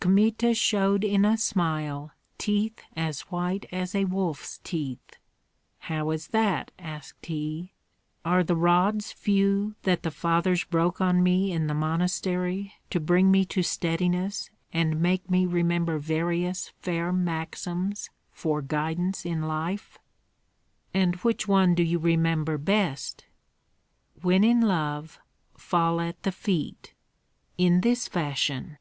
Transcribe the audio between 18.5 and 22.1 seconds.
guidance in life" "And which one do you